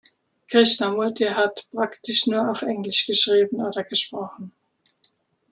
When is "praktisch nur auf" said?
1.71-2.63